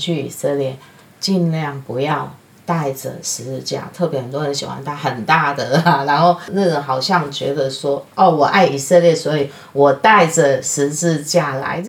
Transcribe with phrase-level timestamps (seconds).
[0.00, 0.76] 去以色列，
[1.20, 11.84] 尽量不要带着十字架，特别很多人喜欢带很大的啊，然后那种好像觉得说，哦，我爱以色列，所以我带着十字架来。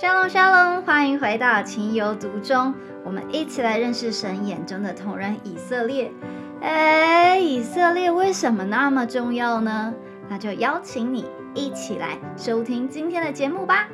[0.00, 6.10] 沙龙沙龙，欢迎回到情有独钟，我们一起来认识神眼中的同人以色列。
[6.60, 9.94] 哎，以色列为什么那么重要呢？
[10.28, 13.86] 那就邀请你一起来收听今天的节目吧。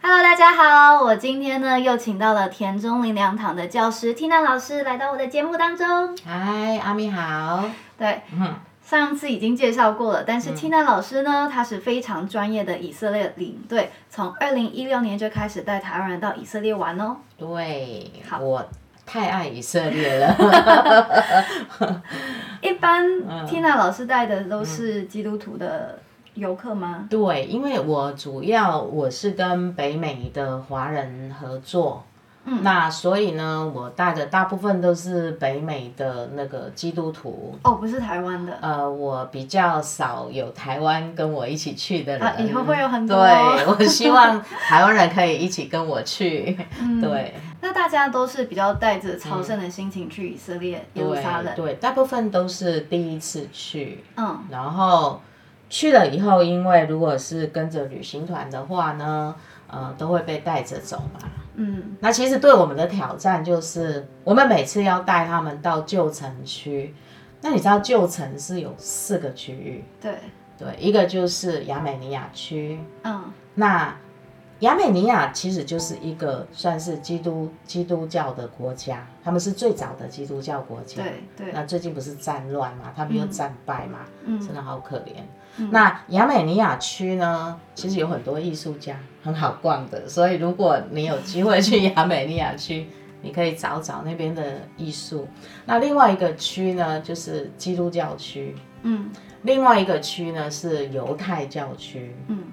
[0.00, 6.16] Hello，大家好，我今天呢又请到了田中林良堂的教师 Tina 老师来到我的节目当中。
[6.24, 7.64] 嗨，阿咪好。
[7.98, 17.16] 对，嗯，上次已经介绍过了，但是 Tina 老师呢，他是非常专业的以色列领队，从二零一六年就开始带台湾人到以色列玩哦。
[17.36, 18.64] 对，好，我
[19.04, 22.02] 太爱以色列了。
[22.62, 23.04] 一般
[23.46, 25.98] Tina 老师带的都是基督徒的。
[26.38, 27.06] 游客吗？
[27.10, 32.04] 对，因为我主要我是跟北美的华人合作，
[32.44, 37.58] 嗯，那所以呢，我带的大部分都是北美的那个基督徒。
[37.62, 38.56] 哦，不是台湾的。
[38.62, 42.22] 呃，我比较少有台湾跟我一起去的人。
[42.22, 43.16] 啊，以后会有很多。
[43.16, 46.56] 对，我希望台湾人可以一起跟我去。
[47.02, 47.34] 对。
[47.60, 51.52] 那大家都是比较带着朝圣的心情去以色列耶路撒冷。
[51.56, 54.04] 对，大部分都是第一次去。
[54.16, 54.38] 嗯。
[54.48, 55.20] 然后。
[55.68, 59.34] 去了以后，因为如果是跟着旅行团的话呢，
[59.66, 61.28] 呃，都会被带着走嘛。
[61.56, 61.96] 嗯。
[62.00, 66.94] 那其实对我们的挑战就是，我们每次要带他们到旧城区。
[67.40, 69.84] 那你知道旧城是有四个区域？
[70.00, 70.14] 对。
[70.58, 72.80] 对，一个就是亚美尼亚区。
[73.04, 73.24] 嗯。
[73.54, 73.94] 那
[74.60, 81.02] 亚美尼亚其实就是一个算是基督基督教的国家，他们是最早的基督教国家。
[81.02, 81.52] 对对。
[81.52, 84.00] 那最近不是战乱嘛，他们又战败嘛，
[84.40, 85.14] 真的好可怜。
[85.70, 90.08] 那亚美尼亚区呢，其实有很多艺术家，很好逛的。
[90.08, 92.88] 所以如果你有机会去亚美尼亚区，
[93.22, 95.26] 你可以找找那边的艺术。
[95.66, 98.54] 那另外一个区呢，就是基督教区。
[98.82, 99.10] 嗯。
[99.42, 102.14] 另外一个区呢是犹太教区。
[102.26, 102.44] 嗯。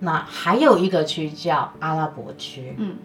[0.00, 2.74] 那还有一个区叫阿拉伯区。
[2.78, 2.96] 嗯。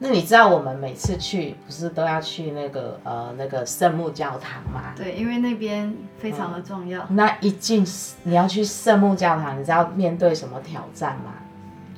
[0.00, 4.92] 那你知道我们每次去不是都要去那个呃那个圣母教堂吗？
[4.96, 7.04] 对，因为那边非常的重要。
[7.10, 7.84] 那一进
[8.22, 11.34] 你要去圣母教堂，你知道面对什么挑战吗？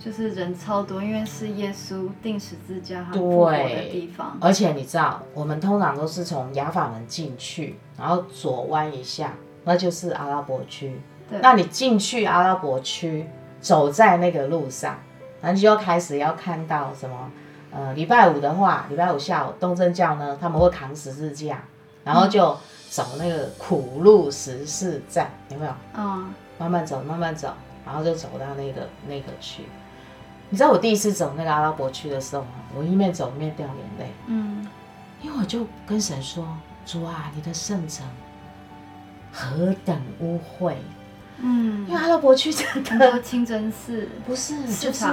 [0.03, 4.35] 就是人超多，因为是耶稣定十字架和复活的地方。
[4.41, 9.35] 而且你知道，我们通常都是从雅法门进去，然后左弯一下，
[9.65, 10.99] 那就是阿拉伯区。
[11.43, 13.27] 那你进去阿拉伯区，
[13.61, 14.99] 走在那个路上，
[15.41, 17.31] 然后就要开始要看到什么？
[17.73, 21.63] 呃，礼拜五的话，礼拜五下午东正教呢，他们会扛十字架，
[22.03, 22.57] 然后就
[22.91, 25.73] 走那个苦路十四站，有没有？
[25.97, 26.35] 嗯。
[26.59, 27.55] 慢慢走，慢慢走，
[27.87, 29.63] 然后就走到那个那个区。
[30.51, 32.45] 你知道我第一次走那个阿拉伯区的时候，
[32.77, 34.13] 我一面走一面掉眼泪。
[34.27, 34.67] 嗯。
[35.23, 36.47] 因为我就跟神说
[36.85, 38.07] ：“主啊，你的圣城
[39.33, 40.75] 何等污秽。”
[41.43, 41.87] 嗯。
[41.89, 45.07] 因为阿拉伯区真的清真寺 不是就是。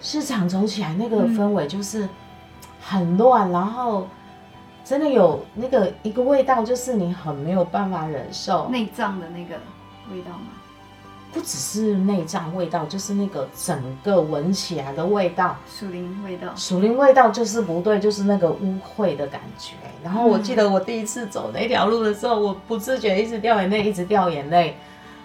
[0.00, 2.06] 市场走起来那个氛围就是
[2.78, 4.06] 很乱，然后
[4.84, 9.54] 真的有那个一个味道，就是你很没有办法忍受内脏的那个
[10.12, 10.48] 味道吗？
[11.32, 19.72] 不只是内脏味道，就是那个整个闻起来的味道，属灵味道，属灵味道就是不对，就是那个污秽的感觉。
[20.02, 24.76] 然后我记得我第一次走那条路的时候，我不自觉一直掉眼泪，一直掉眼泪，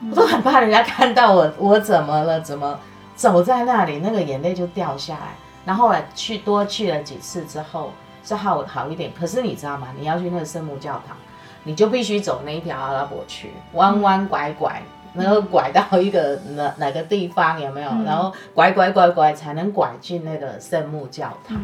[0.09, 2.39] 我都很怕人家看到我，我怎么了？
[2.41, 2.79] 怎么？
[3.15, 5.35] 走在那里，那个眼泪就掉下来。
[5.65, 7.91] 然后来去多去了几次之后，
[8.23, 9.11] 是好好一点。
[9.19, 9.89] 可是你知道吗？
[9.99, 11.17] 你要去那个圣母教堂，
[11.63, 14.81] 你就必须走那一条阿拉伯区，弯弯拐拐，
[15.13, 17.89] 然后拐到一个哪哪个地方有没有？
[18.05, 21.61] 然后拐拐拐拐才能拐进那个圣母教堂。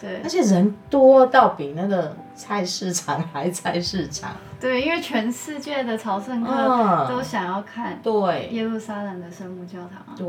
[0.00, 4.30] 对，而且人多到比那个菜市场还菜市场。
[4.60, 8.48] 对，因为全世界的朝圣客都想要看对。
[8.50, 10.14] 耶路撒冷的圣母教堂。
[10.16, 10.26] 对。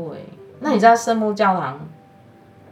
[0.60, 1.78] 那你知道圣母教堂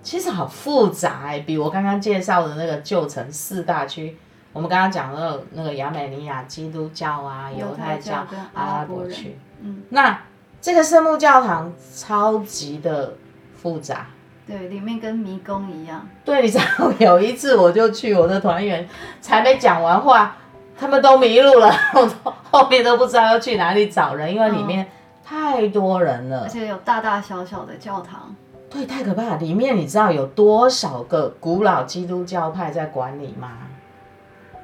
[0.02, 4.16] 其实好复杂哎，比我刚刚介绍的那个旧城四大区，
[4.52, 10.20] 我们刚刚讲的那个亚美尼亚基督教啊、犹太教、阿拉伯区，嗯，那
[10.60, 13.14] 这个圣母教堂超级的
[13.54, 14.06] 复杂，
[14.46, 16.06] 对，里面跟迷宫一样。
[16.24, 18.88] 对，你知道有一次我就去，我的团员
[19.20, 20.36] 才没讲完话，
[20.78, 24.86] 他们都迷路了，我 后面都不知道要去哪里找人，因为里面。
[25.28, 28.32] 太多人了，而且有大大小小的教堂，
[28.70, 29.36] 对，太可怕了。
[29.38, 33.50] 里面你知道有多少个古老基督教派在管理吗？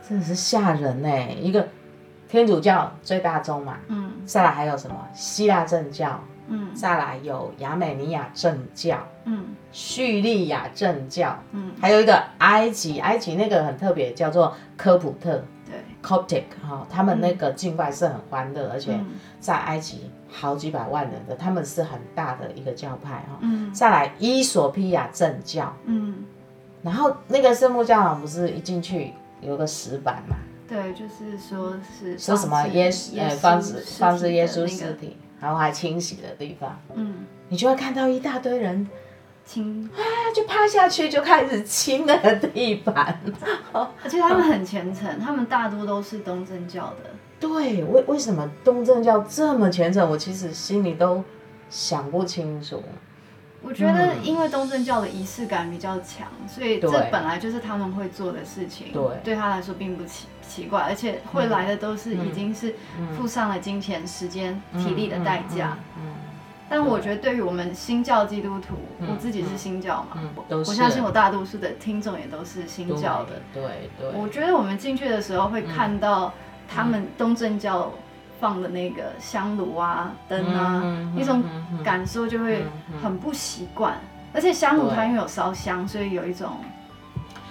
[0.08, 1.08] 真的是吓人呢。
[1.40, 1.66] 一个
[2.28, 6.22] 天主教最大宗嘛，嗯，再来还有什么希腊正教，
[6.52, 19.00] 嗯，再来有亚美尼亚正教，嗯，叙利亚正教，嗯，还有一个埃及，埃及那个很特别，叫做科普特，对，Coptic 哈，他们那个敬拜是很欢乐，而且
[19.40, 26.24] 在埃及好几百万人的，他们是很大的一个教派哈，嗯，再来伊索比亚正教，嗯，
[26.82, 30.36] 然后那个圣母教堂不是一进去有个石板嘛？
[30.68, 38.88] 对，就是说是说什么耶稣，呃，放置放置耶稣尸体，然后还清洗的地方，嗯，你就会看到一大堆人
[39.44, 39.98] 清，啊，
[40.32, 43.20] 就趴下去就开始清那个地板，
[43.72, 47.10] 而且他们很虔诚，他们大多都是东正教的。
[47.40, 50.08] 对，为为什么东正教这么虔诚？
[50.08, 51.24] 我其实心里都
[51.68, 52.80] 想不清楚。
[53.64, 58.92] 我觉得，因为东正教的仪式感比较强，所以这本来就是他们会做的事情。
[58.92, 62.74] 对，对他来说并不奇奇怪，而且会来的都是已经是
[63.16, 65.78] 付上了金钱、时间、体力的代价。
[65.96, 66.14] 嗯。
[66.68, 73.42] 但我觉得，对于我们新教基督徒，我自己是新教嘛，我相信我大多数的听众也都是新教的。
[73.52, 74.10] 对对。
[74.14, 76.32] 我觉得我们进去的时候会看到
[76.68, 77.92] 他们东正教。
[78.42, 80.82] 放的那个香炉啊、灯啊，
[81.16, 81.44] 一种
[81.84, 82.64] 感受就会
[83.00, 83.96] 很不习惯。
[84.34, 86.48] 而且香炉它因为有烧香，所以有一种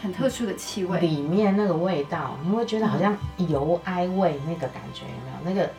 [0.01, 0.99] 很特殊的气味。
[0.99, 5.55] 里面那个味道，你会觉得好像油哀味那个感觉，有没有？
[5.55, 5.71] 那个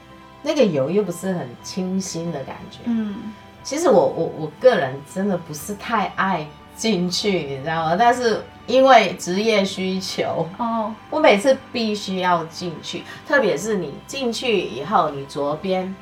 [0.43, 2.79] 那个油又不是很清新的感觉。
[2.87, 3.15] 嗯，
[3.63, 6.47] 其实我我我个人真的不是太爱。
[6.75, 7.97] 进去，你知道吗？
[7.97, 8.43] 但是
[8.73, 15.95] 因为职业需求，哦，我每次必须要进去，特别是你进去以后，你左边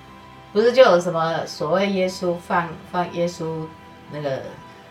[0.53, 3.67] 不是就有什么所谓耶稣放放耶稣
[4.13, 4.43] 那个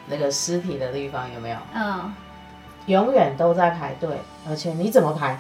[0.08, 1.58] 那个尸体的地方有没有？
[1.74, 2.14] 嗯，
[2.88, 4.10] 永远都在排队，
[4.46, 5.40] 而且你怎么排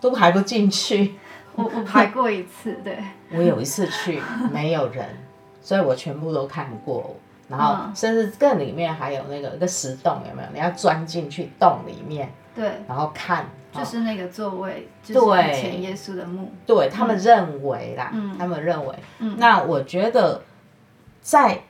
[0.00, 1.16] 都排不进去。
[1.56, 2.96] 我我排过一次，对，
[3.36, 5.04] 我有一次去没有人，
[5.60, 7.16] 所以我全部都看过。
[7.48, 10.48] 然后，甚至更里面还有那个一个石洞，有没有？
[10.52, 15.20] 你要钻进去洞里面，对，然后看，就是那个座位，就是
[15.52, 16.50] 前耶稣的墓。
[16.66, 18.94] 对他们认为啦，他们认为，
[19.36, 20.42] 那我觉得，
[21.20, 21.62] 在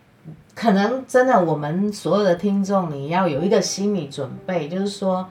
[0.55, 5.29] 可能真的，我们所有的听众，你要有一个心理准备，就是说。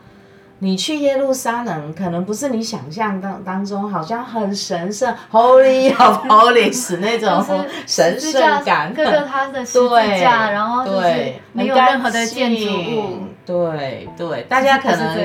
[0.63, 7.43] 你去耶路撒冷，可能不是你想象当当中，好像很神圣，Holy of Holies 那种
[7.87, 15.17] 神圣感，各个他的十字架，然后就是没有任何的建筑物，对对，大家可能，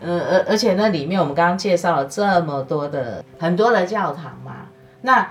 [0.00, 4.52] 呃而而且那里面我们刚刚介绍了这么多的很多的教堂嘛，
[5.02, 5.28] 那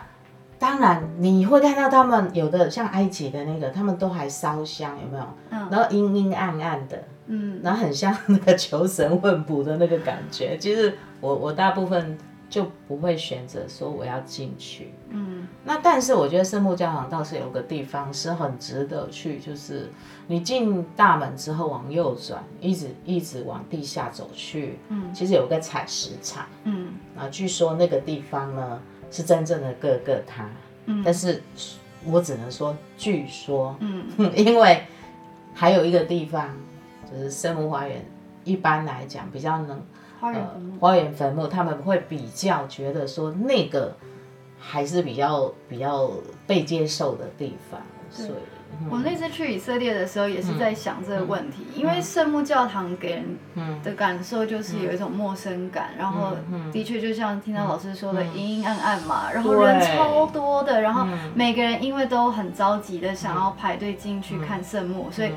[0.60, 5.24] 当然你会看到他们有的像埃及的那个，他们都还烧香，有没有？
[5.50, 6.96] 嗯，然后阴阴暗暗的。
[7.28, 10.58] 嗯，然后很像那个求神问卜的那个感觉。
[10.60, 12.18] 其实我我大部分
[12.50, 14.94] 就不会选择说我要进去。
[15.10, 19.90] 嗯，那但是我觉得圣母教堂倒是有个地方是很值得去，就是
[20.28, 24.80] 你进大门之后往右转，一直一直往地下走去。
[24.88, 26.46] 嗯，其实有个采石场。
[26.64, 28.82] 嗯，啊，据说那个地方呢
[29.12, 30.50] 是真正的各个他。
[30.86, 31.44] 嗯，但是
[32.06, 33.76] 我只能说据说。
[33.82, 34.84] 嗯， 因为
[35.54, 36.50] 还有一个地方。
[37.10, 38.06] 就是生物花园，
[38.44, 39.82] 一般来讲比较能，
[40.22, 40.34] 呃，
[40.80, 43.96] 花园坟墓他们会比较觉得说那个
[44.60, 46.10] 还是比较比较
[46.46, 47.80] 被接受的地方。
[48.10, 48.30] 所以，
[48.90, 53.38] 我那次去以色列的时候也是在想这个问题，因为圣母教堂给人
[53.84, 56.32] 的感受就是有一种陌生感，然后
[56.72, 65.32] 的确就像听到老师说的阴阴暗暗嘛，然后人超多的，然后每个人因为都很着急的想要排队进去看圣母，所以。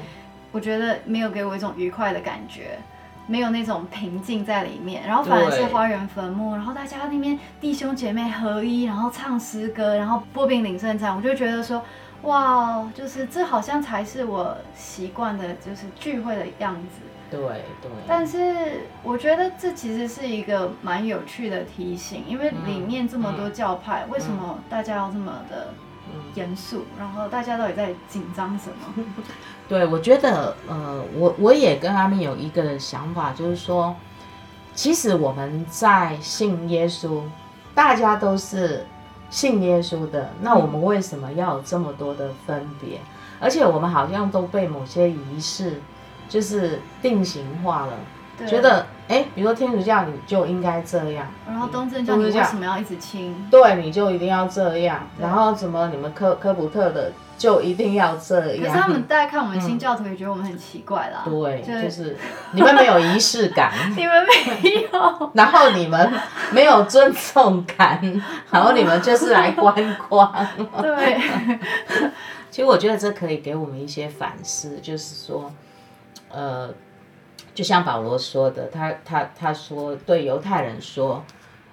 [0.52, 2.78] 我觉得没有给我一种愉快的感觉，
[3.26, 11.84] 没有那种平静在里面，然后反而是花园坟墓，然后大家那边弟兄姐妹合一，然后唱诗歌，然后波饼领圣餐，我就觉得说，
[12.22, 17.00] 哇，就是这好像才是我习惯的，就是聚会的样子。
[17.30, 17.40] 对
[17.80, 17.90] 对。
[18.08, 25.68] 但是我觉得这其实是一个蛮有趣的提醒，因为里面这么多教派，为什么大家要这么的？
[26.34, 29.04] 严肃，然后大家到底在紧张什么？
[29.68, 33.94] 对，我觉得，呃，我我也跟他们有一个想法，就是说，
[34.74, 37.22] 其实我们在信耶稣，
[37.74, 38.84] 大家都是
[39.30, 43.00] 信耶稣的，那我们为什么要有这么多的分别？
[43.38, 45.80] 而且我们好像都被某些仪式
[46.28, 47.92] 就是定型化了。
[48.46, 53.34] 觉得哎，比如说天主教你就应该这样，然后东正教你为什么要一直亲？
[53.50, 55.06] 对，你就一定要这样。
[55.18, 58.64] 然后什么你们科科普特的就一定要这样。
[58.64, 61.22] 可是他们大家看我们新教徒也觉得我们很奇怪啦。
[61.24, 62.16] 对，就是
[62.52, 66.12] 你们没有仪式感， 你们没有， 然后你们
[66.52, 68.00] 没有尊重感，
[68.50, 69.74] 然后你们就是来观
[70.08, 70.32] 光。
[70.80, 71.20] 对。
[72.50, 75.52] 其实我觉得这可以给我们一些反思，就是说，
[76.28, 76.68] 呃，
[77.60, 81.22] 就像保罗说的，他他他说对犹太人说，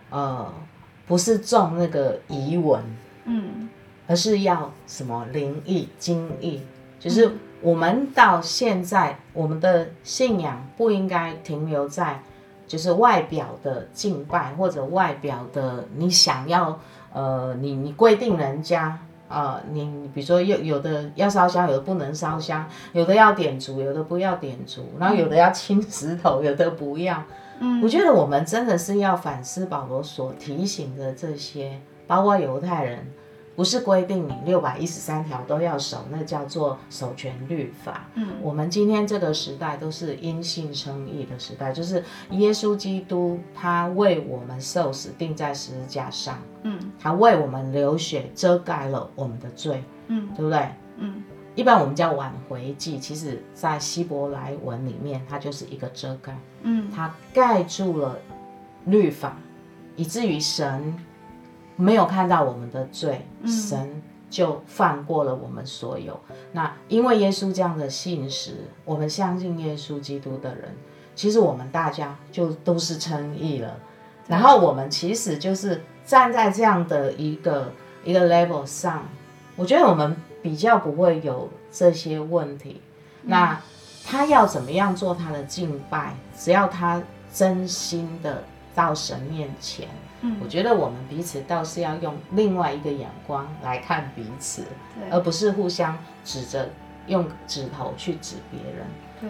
[0.09, 0.53] 呃，
[1.07, 2.83] 不是重那个遗文，
[3.23, 3.69] 嗯，
[4.05, 6.61] 而是要什么灵意、精意，
[6.99, 12.21] 就是我们到现在我们的信仰不应该停留在
[12.67, 16.77] 就是外表的敬拜或者外表的你想要，
[17.13, 18.99] 呃，你你规定人家。
[19.27, 27.23] 啊，你比如说有有的要烧香，有的不能烧香，有的要点烛，有的不要点烛，然后有的要清石头，有的不要。
[27.59, 33.07] 嗯，我觉得我们真的是要反思保罗所提醒的这些，包括犹太人。
[33.57, 38.07] 不是规定你六百一十三条都要守，那叫做守全律法。
[38.13, 46.37] 嗯，我们今天这个时代都是因信称义的时代，就是耶稣基督他为我们受死，钉在十字架上。
[46.61, 49.83] 嗯，他为我们流血，遮盖了我们的罪。
[50.05, 50.69] 嗯，对不对？
[50.97, 51.23] 嗯，
[51.55, 56.37] 一般我们叫挽回祭，其实在希伯来文里面，它就是一个遮盖。
[56.61, 58.19] 嗯，它盖住了
[58.85, 59.35] 律法，
[59.95, 60.95] 以至于神。
[61.77, 66.19] 没有看到我们的罪，神就放过了我们所有。
[66.51, 70.75] 那因为耶稣这样的信实，我们相信耶稣基督的人，
[71.15, 73.79] 其实我们大家就都是称义了。
[74.27, 77.71] 然后我们其实就是站在这样的一个
[78.03, 79.05] 一个 level 上，
[79.55, 82.81] 我觉得我们比较不会有这些问题。
[83.21, 83.61] 那
[84.03, 86.15] 他要怎么样做他的敬拜？
[86.37, 87.01] 只要他
[87.33, 88.43] 真心的
[88.73, 89.87] 到神面前。
[90.41, 94.63] 我觉得我们彼此倒是要用另外一个眼光来看彼此，
[95.11, 96.69] 而不是互相指着
[97.07, 98.85] 用指头去指别人。
[99.21, 99.29] 对，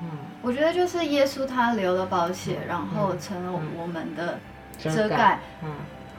[0.00, 0.08] 嗯，
[0.42, 4.38] 我觉得就是耶稣他流了宝血，然后成了我们的
[4.78, 5.40] 遮盖。
[5.62, 5.70] 嗯。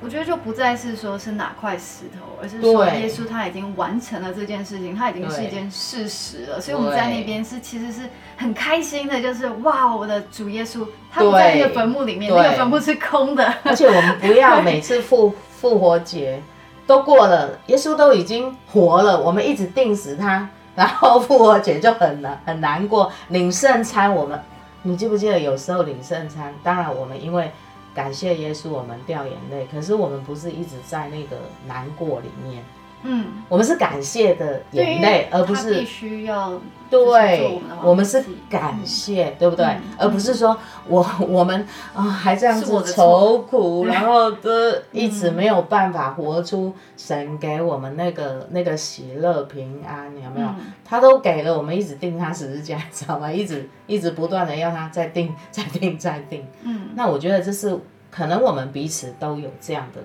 [0.01, 6.59] 我觉得就不再是说是哪块石头，而是说耶稣他已经完成了这件事情，他已经是一件事实了。
[6.59, 8.09] 所以我们在那边是其实是
[8.43, 13.53] 很开心的，就是哇，我的主耶稣他不在那个坟墓里面，那个坟墓是空的。
[13.63, 16.41] 而且我们不要每次复 复活节
[16.85, 23.11] 都过了，耶稣都已经活了，我们一直定死他，然后复活节就很难 很难过。
[23.29, 24.39] 领圣餐，我们
[24.83, 26.53] 你记不记得有时候领圣餐？
[26.61, 27.49] 当然我们因为。
[27.95, 29.67] 感谢耶稣，我们掉眼泪。
[29.71, 32.63] 可是我们不是一直在那个难过里面，
[33.03, 39.65] 嗯，我们是感谢的眼泪，而不是必须要对，我们是感谢，对不对？
[39.97, 40.55] 而不是说
[40.87, 44.49] 我 我们啊还这样子愁苦， 然后都
[44.91, 50.47] 一直没有办法活出神给我们那个那个喜乐平安，有没有？
[50.85, 53.29] 他都给了我们，一直定他十字架，知道吗？
[53.33, 56.89] 一直一直不断的要他再定再定再定，嗯。
[56.95, 57.75] 那我觉得这是
[58.11, 60.01] 可能我们彼此都有这样的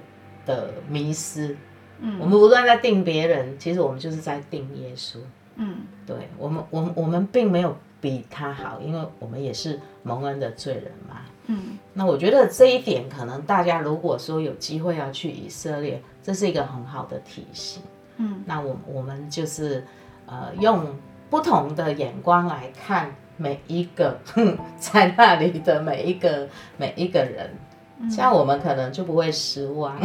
[0.47, 1.55] 的迷失，
[2.01, 5.19] 嗯，我们不断在定别人，其实我们就是在定耶稣，
[5.57, 5.77] 嗯，
[6.07, 17.83] 对我们，我们我们并没有比他好，因为我们也是蒙恩的罪人嘛，嗯，那我觉得这一点可能大家如果说有机会要去以色列，这是一个很好的提醒，
[18.17, 19.85] 嗯，那我我们就是
[20.27, 20.87] 呃用
[21.29, 23.15] 不同的眼光来看。
[23.41, 24.19] 每一个
[24.81, 27.49] 在那里的每一个每一个人，
[28.11, 29.97] 这样我们可能就不会失望。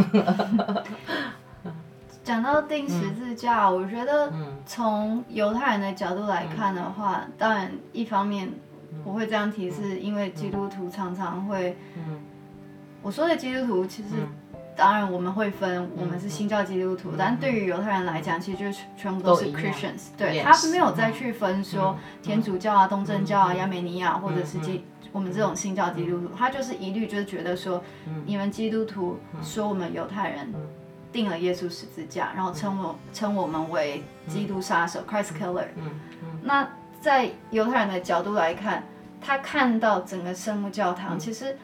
[2.23, 4.31] 讲到定十字架，我觉得
[4.65, 8.49] 从犹太人的角度来看的话，当然一方面
[9.03, 11.77] 我会这样提是，因为基督徒常常会，
[13.01, 14.09] 我说的基督徒其实。
[14.75, 27.83] 当然，我们会分，我们是新教基督徒，但对于犹太人来讲，其实就是全部都是 Christians，对他没有再去分说天主教啊、东正教啊、亚美尼亚或者是基我们这种新教基督徒，他就是一律就是觉得说，
[28.25, 30.51] 你们基督徒说我们犹太人
[31.13, 35.67] 定了耶稣十字架，然后称我称我们为基督杀手 Christ Killer。
[36.41, 36.67] 那
[37.00, 38.84] 在犹太人的角度来看，
[39.22, 41.55] 他看到整个圣母教堂，其实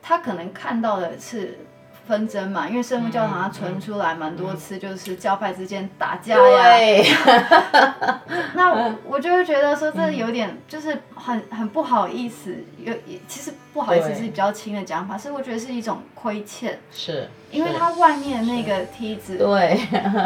[0.00, 1.58] 他可能看到的是。
[2.06, 8.20] 纷争嘛，因为圣母教堂它传出来蛮多次，就是教派之间打架呀。
[8.54, 12.94] 那我我就会觉得说，这有点就是很很不好意思，有
[13.26, 16.78] 其实不好意思是比较轻的讲法，是我觉得是一种亏欠。
[16.90, 19.78] 是，因为它外面那个梯子，对。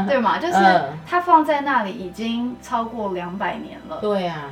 [0.07, 0.55] 对嘛， 就是
[1.07, 3.99] 它放在那里已经超过两百年了。
[4.01, 4.51] 对呀，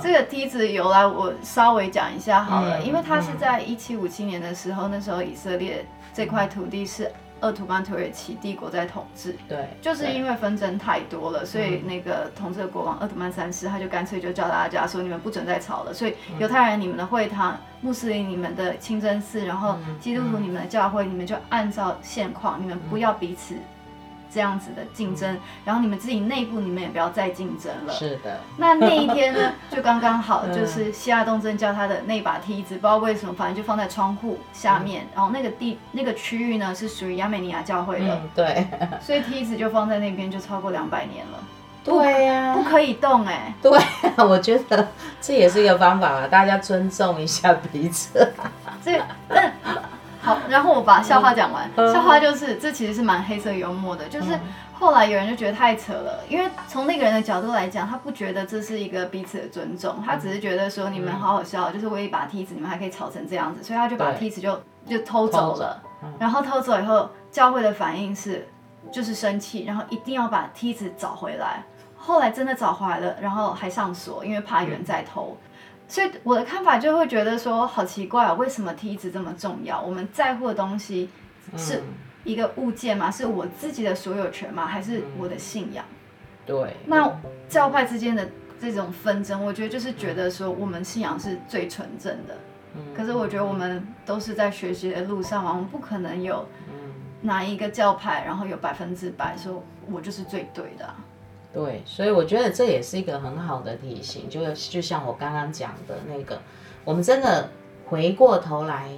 [0.00, 5.84] 这个梯子由来我稍微讲一下好了，因为它是在一七五七年的时候，那时候以色列。
[6.16, 15.92] 这块土地是鄂图曼土耳其帝国在统治，对，就是因为纷争太多了，所以那个统治的国王鄂图曼三世他就干脆就叫大家说，你们不准再吵了。
[15.92, 23.54] 所以犹太人你们的会堂，穆斯林你们的清真寺，然后基督徒你们的教会，你们就按照现况，你们不要彼此。
[24.36, 27.92] 这样子的竞争，然后你们自己内部你们也不要再竞争了。
[27.94, 28.38] 是的。
[28.58, 38.66] 那那一天呢， 就刚刚好，就是希腊东正教他的那把梯子，不知道为什么，反正就放在窗户下面，然后那个地那个区域呢是属于亚美尼亚教会的，对，
[39.00, 41.38] 所以梯子就放在那边，就超过两百年了。
[41.82, 43.54] 对呀，不可以动哎。
[43.62, 43.72] 对，
[44.22, 44.86] 我觉得
[45.18, 48.30] 这也是一个方法啊，大家尊重一下彼此。
[48.84, 49.50] 这那
[50.26, 51.70] 好，然后我把笑话讲完。
[51.92, 54.36] 笑话就是这其实是蛮黑色幽默的，就是
[54.72, 65.80] 后来有人就觉得太扯了，因为从那个人的角度来讲，他不觉得这是一个彼此的尊重，他只是觉得说你们好好笑，就是我一把梯子，你们还可以吵成这样子，所以他就把梯子就就偷走了。
[66.18, 68.48] 然后偷走以后，教会的反应是
[68.90, 71.62] 就是生气，然后一定要把梯子找回来。
[71.96, 75.36] 后来真的找回来了，然后还上锁，因为怕有人再偷。
[75.88, 79.80] 所以我的看法就会觉得说，好奇怪啊，为什么梯子这么重要？
[79.80, 81.08] 我们在乎的东西
[81.56, 81.80] 是
[82.24, 83.10] 一个物件吗？
[83.10, 84.66] 是我自己的所有权吗？
[84.66, 85.84] 还是我的信仰？
[86.44, 86.76] 对。
[86.86, 87.08] 那
[87.48, 88.28] 教派之间的
[88.60, 92.36] 这种纷争，我觉得就是觉得说，我们信仰是最纯正的。
[92.74, 92.82] 嗯。
[92.94, 96.44] 可是我觉得我们都是在学习的路上嘛，我们不可能有
[97.22, 100.94] 哪一个教派，然后有百分之百说我就是最对的。
[101.56, 106.38] 对，所以我觉得这也是一个很好的提醒，就就像我刚刚讲的那个，
[106.84, 107.48] 我们真的
[107.86, 108.90] 回过头来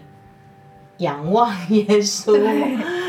[0.97, 2.37] 仰望耶稣，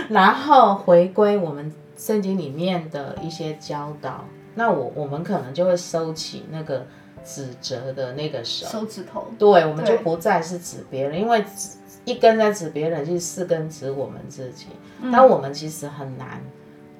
[0.10, 6.86] 然后回归我们圣经里面的一些教导，那我我们可能就会收起那个
[7.24, 11.70] 指责的那个手，手指头，对，我们就不再是指别人，因为指
[12.06, 14.68] 一根在指别人，就是四根指我们自己，
[15.12, 16.40] 但我们其实很难。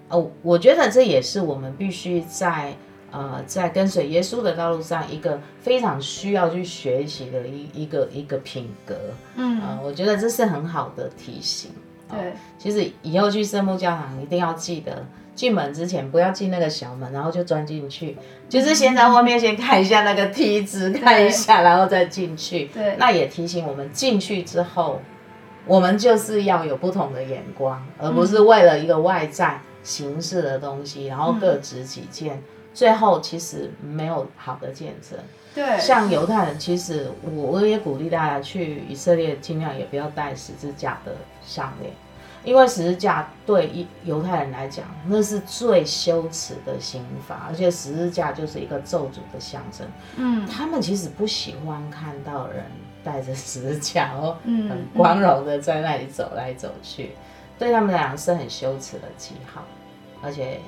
[0.10, 2.74] 哦，我觉得这也是我们必须在
[3.12, 8.96] 呃在跟随耶稣的道路上一个非常需要去学习的一一个一个品格。
[9.36, 11.72] 嗯，啊，我觉得这是很好的提醒。
[12.10, 18.18] 对，其实以后去圣母教堂一定要记得进门之前不要进那个小门，然后就钻进去，
[18.50, 22.66] 就是先在外面先看一下那个梯子，看一下，然后再进去。
[22.74, 25.00] 对，那也提醒我们进去之后，
[25.68, 29.62] 我们就是要有不同的眼光，而不是为了一个外在。
[29.84, 32.42] 形式的东西，然后各执己见，
[32.74, 35.18] 最后其实没有好的见证。
[35.56, 41.92] 对，像犹太人，其实我我也鼓励大家去以色列，尽量也不要带十字架的项链，
[42.44, 49.88] 因为十字架对一犹太人来讲，那是最羞耻的刑罚，而且十字架就是一个咒诅的象征。
[50.18, 52.64] 嗯，他们其实不喜欢看到人
[53.04, 57.14] 带着十字架哦，很光荣的在那里走来走去。
[57.60, 59.62] 对他们来讲是很羞耻的记号，
[60.24, 60.62] 而且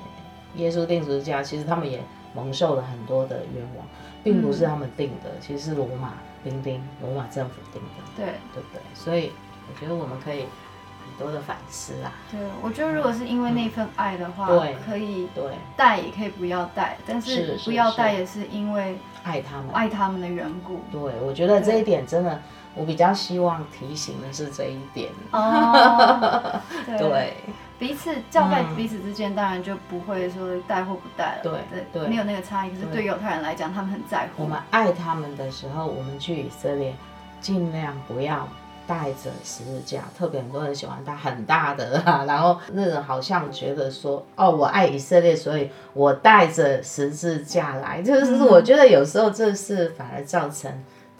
[0.56, 1.98] 耶稣定十字架，其实他们也
[2.34, 3.86] 蒙受了很多的冤枉，
[4.22, 6.12] 并不是他们定的，其实是罗马
[6.44, 8.80] 兵丁、罗马政府定的，对对不对？
[8.94, 9.32] 所以
[9.68, 12.12] 我觉得我们可以很多的反思啊。
[12.30, 20.80] 对，我觉得如果是因为那份爱的话，对，可以对带也可以不要带，但是不要带也是因为爱他们爱他们的缘故。
[20.92, 22.38] 对，我觉得这一点真的。
[22.74, 25.10] 我比较希望提醒的是这一点。
[25.30, 26.60] 哦，
[26.98, 27.34] 对，
[27.78, 31.42] 彼此教会彼此之间当然就不会说带或不带了。
[31.42, 31.52] 对
[31.92, 32.70] 对，没有那个差异。
[32.70, 34.44] 可是对犹太人来讲，他们很在乎。
[34.44, 36.94] 我们爱他们的时候，我们去以色列，
[37.40, 38.48] 尽量不要
[38.86, 40.04] 带着十字架。
[40.16, 48.00] 特别很多人喜欢带很大的，然后那种好像觉得说，哦，我爱以色列，所以我带着十字架来。
[48.00, 50.72] 就是我觉得有时候这是反而造成。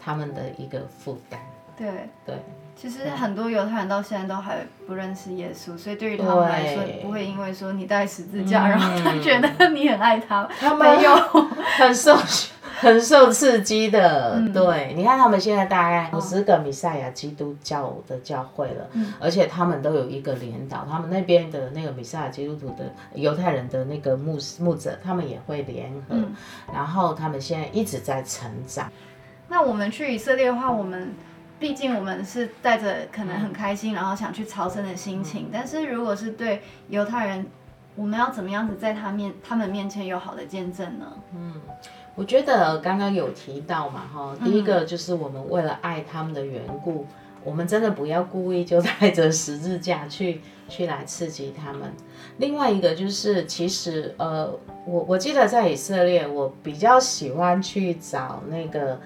[0.03, 1.39] 他们的一个负担，
[1.77, 1.87] 对。
[2.25, 2.35] 对，
[2.75, 11.13] 其实很多犹太人到现在都还不认识耶稣，所以对于他们来说，不会因为说你带十字架，然后他觉得你很爱他，他没有。
[11.77, 12.15] 很受
[12.79, 14.39] 很受刺激的。
[14.53, 18.87] 对，你看他们现在大概五十个米赛亚基督教的教会了，
[19.19, 26.15] 而且他们都有一个领导，他们那边的那个米赛亚基督徒的犹太人的那个牧牧者，他们也会联合，
[26.71, 28.91] 然后他们现在一直在成长。
[29.49, 31.13] 那我们去以色列的话，我们
[31.59, 35.49] 毕竟我们是带着可能很开心，然后想去朝圣的心情。
[35.53, 37.45] 但是如果是对犹太人，
[37.95, 41.05] 我们要怎么样子在他面他们面前有好的见证呢？
[41.35, 41.61] 嗯，
[42.15, 47.05] 我觉得刚刚有提到嘛，哈，第一个就是我们为了爱他们的缘故，
[47.43, 51.93] 我们真的不要故意就带着十字架去去来刺激他们。
[52.37, 54.51] 另外一个就是，其实呃，
[54.85, 58.99] 我我记得在以色列，我比较喜欢去找那个。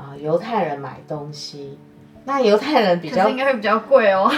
[0.00, 1.76] 啊，犹太人买东西，
[2.24, 4.32] 那犹太人比较应该会比较贵哦。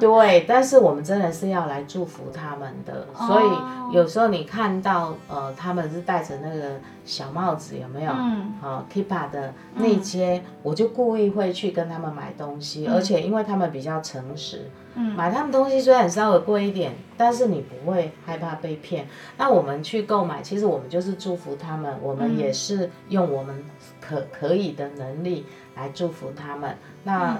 [0.00, 8.12] 对，但是我们真的是要来祝福他们的，所以有时候你看到呃，他们是戴着那个小帽子有没有？
[8.12, 19.06] 嗯，好，Kipa 的内街，我就故意会去跟他们买东西，而且因为他们比较诚实，嗯，买他们东西虽然稍微贵一点，但是你不会害怕被骗。
[19.36, 23.62] 那我们去购买，其实我们就是祝福他们，我们也是用我们
[24.04, 26.76] 可可以的能力来祝福他们。
[27.04, 27.38] 那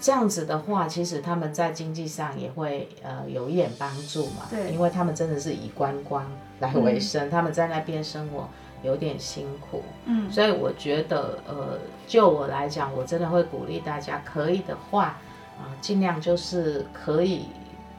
[0.00, 6.26] 这样子的话，其实他们在经济上也会呃有一点帮助嘛，对，因为他们真的是以观光
[6.60, 8.48] 来为生，他们在那边生活。
[8.84, 15.20] 有点辛苦，嗯，所以我觉得，呃，就我来讲，我真的会鼓励大家，可以的话，
[15.56, 17.44] 啊，尽量就是可以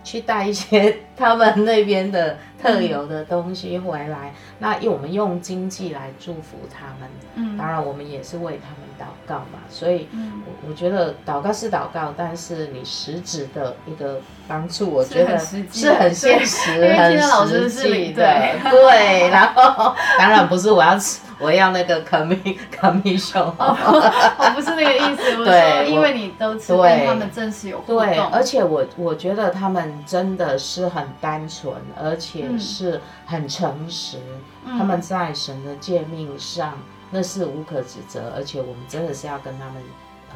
[0.03, 4.33] 去带一些 他们那边的特有的东西回来。
[4.59, 9.59] 那用我们用经济来祝福他们，嗯，当然我们也是为他们祷告嘛。
[9.69, 10.07] 所以，
[10.45, 15.57] 我我觉得祷告是祷告，但是你实质的一个帮助，我觉得是
[15.91, 18.23] 很现实、很实际的。
[18.71, 25.43] 对，然后当然不是我要吃，我要那个 commission commission，我不是那个意思。
[25.43, 28.05] 对，因为你都吃，跟他们正式有互动。
[28.05, 34.19] 对，而且我我觉得他们真的是很单纯，而且是很诚实。
[34.65, 36.77] 他们在神的诫命上，
[37.11, 39.83] 那是无可指责，而且我们真的是要跟他们，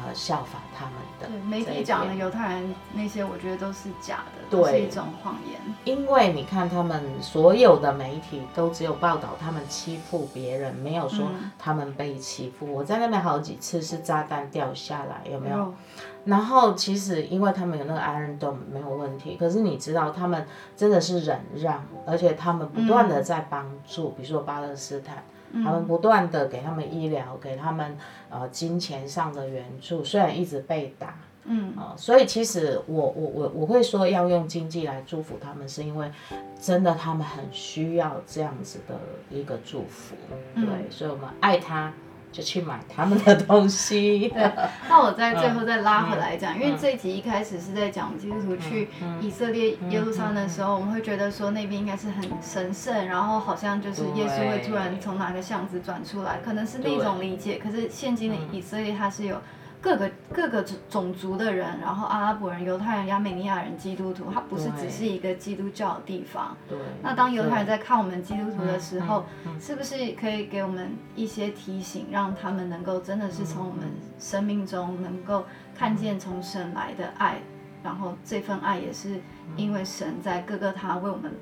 [0.06, 1.26] 呃，效仿他们的。
[1.26, 5.60] 对，媒体讲的犹太人那些，我觉得都是假的，都是一种谎言。
[5.84, 11.26] 因为你看，他们所有的媒体都只有报道他们欺负别人，没有说
[11.58, 12.72] 他们被欺负。
[12.72, 15.74] 我在那边好几次是炸弹掉下来，有没有？
[16.24, 27.96] 然后其实，因为他们有那个 Iron Dome 没有问题，可是你知道，他们真的是忍让，而且他们不断的在帮助，比如说巴勒斯坦，他们不断的给他们医疗，给他们
[28.30, 36.10] 呃金钱上的援助，虽然一直被打，嗯啊，所以其实我我我我会说要用经济来祝福他们，是因为
[36.60, 38.94] 真的他们很需要这样子的
[39.30, 40.14] 一个祝福，
[40.54, 41.92] 对，所以我们爱他。
[42.30, 44.28] 就去买他们的东西。
[44.34, 44.52] 对，
[44.88, 48.88] 那我在最后再拉回来讲，因为这一集一开始是在讲基督徒去
[49.20, 57.58] 以色列耶路撒冷的时候，我们会觉得说那边应该是很神圣，然后好像就是耶稣会突然从哪个巷子转出来，可能是那种理解。
[57.62, 59.40] 可是现今的以色列它是有。
[59.88, 66.54] 各个各个种族的人，然后阿拉伯人、犹太人、亚美尼亚人、基督徒，它不是只是一个基督教的地方。
[66.68, 66.76] 对。
[67.02, 69.24] 那当犹太人在看我们基督徒的时候，
[69.58, 73.86] 是不是可以给我们一些提醒，让他们能够真的是从我们
[74.18, 77.40] 生命中能够看见从神来的爱，
[77.82, 79.18] 然后这份爱也是
[79.56, 81.32] 因为神在各个他为我们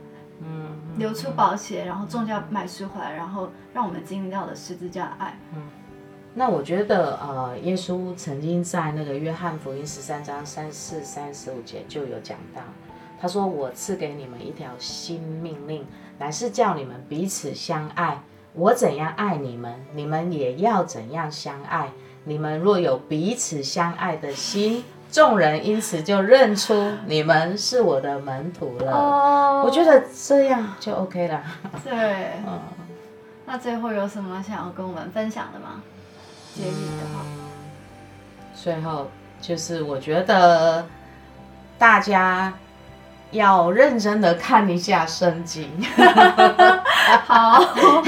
[0.40, 5.36] 嗯流出宝血，然后重价买赎回来，然后让我们经历到的十字架的爱。
[6.38, 12.60] 那我觉得，呃，耶稣曾经在那个约翰福音十三章三四三十五节就有讲到，
[13.18, 15.86] 他说：“我赐给你们一条新命令，
[16.18, 18.20] 乃是叫你们彼此相爱。
[18.52, 21.88] 我怎样爱你们，你们也要怎样相爱。
[22.24, 31.42] 你们若有彼此相爱的心，众人因此就认出你们是我的门徒了。”哦，我觉得这样就 OK 了。
[31.82, 32.60] 对， 嗯，
[33.46, 35.82] 那最后有什么想要跟我们分享的吗？
[36.56, 37.22] 结语的话，
[38.54, 39.10] 最后
[39.42, 40.86] 就是我觉得
[41.78, 42.50] 大家
[43.30, 45.70] 要认真的看一下圣经，
[47.26, 47.60] 好，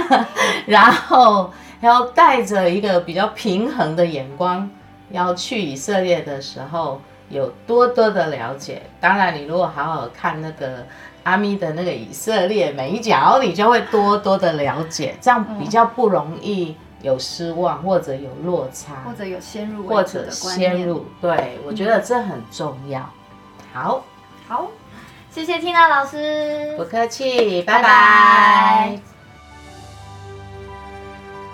[0.67, 4.69] 然后要带着一个比较平衡的眼光，
[5.11, 8.81] 要去以色列的时候有多多的了解。
[8.99, 10.87] 当然，你如果好好看那个
[11.25, 16.75] 阿咪的那个以色列每一角，你就会多多的了解，这样比较不容易。
[17.03, 23.09] 有失望，或者有落差，或者有先入或者先入，对我觉得这很重要。
[23.73, 24.03] 好，
[24.49, 24.67] 好，
[25.31, 28.99] 谢谢缇娜老师，不客气，拜拜。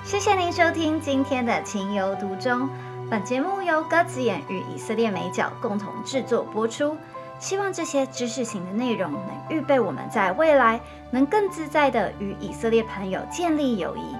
[0.05, 2.69] 谢谢您收听今天的情有独钟，
[3.11, 6.97] 本节目由鸽子眼与以色列美角共同制作播出。
[7.41, 10.81] 希望这些知识型的内容能预备我们在未来
[11.11, 14.17] 能更自在的与以色列朋友建立友谊。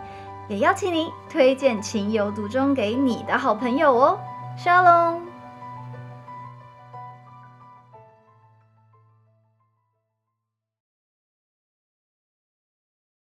[0.49, 4.19] 也邀请您推荐《情有独钟》给你的好朋友哦，
[4.57, 5.34] 沙龙。